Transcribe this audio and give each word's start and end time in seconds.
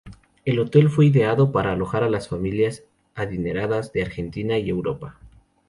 El 0.45 0.57
hotel 0.57 0.89
fue 0.89 1.05
ideado 1.05 1.51
para 1.51 1.73
alojar 1.73 2.03
a 2.03 2.09
las 2.09 2.27
familias 2.27 2.81
adineradas 3.13 3.93
de 3.93 4.01
Argentina 4.01 4.57
y 4.57 4.67
Europa. 4.67 5.19